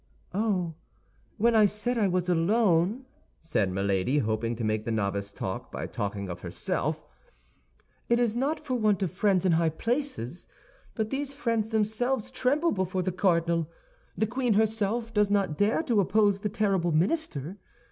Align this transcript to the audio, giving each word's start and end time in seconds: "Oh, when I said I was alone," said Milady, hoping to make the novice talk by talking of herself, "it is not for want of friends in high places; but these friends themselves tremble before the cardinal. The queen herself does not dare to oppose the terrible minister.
"Oh, 0.33 0.73
when 1.37 1.53
I 1.53 1.67
said 1.67 1.99
I 1.99 2.07
was 2.07 2.27
alone," 2.27 3.05
said 3.39 3.71
Milady, 3.71 4.17
hoping 4.17 4.55
to 4.55 4.63
make 4.63 4.83
the 4.83 4.91
novice 4.91 5.31
talk 5.31 5.71
by 5.71 5.85
talking 5.85 6.27
of 6.27 6.39
herself, 6.39 7.05
"it 8.09 8.17
is 8.17 8.35
not 8.35 8.59
for 8.59 8.73
want 8.73 9.03
of 9.03 9.11
friends 9.11 9.45
in 9.45 9.51
high 9.51 9.69
places; 9.69 10.47
but 10.95 11.11
these 11.11 11.35
friends 11.35 11.69
themselves 11.69 12.31
tremble 12.31 12.71
before 12.71 13.03
the 13.03 13.11
cardinal. 13.11 13.69
The 14.17 14.25
queen 14.25 14.53
herself 14.55 15.13
does 15.13 15.29
not 15.29 15.55
dare 15.55 15.83
to 15.83 15.99
oppose 15.99 16.39
the 16.39 16.49
terrible 16.49 16.91
minister. 16.91 17.59